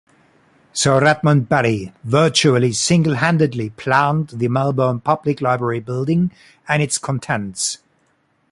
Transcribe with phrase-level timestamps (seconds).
[0.73, 6.31] Sir Redmond Barry virtually single-handedly planned the Melbourne Public Library building
[6.67, 7.77] and its contents.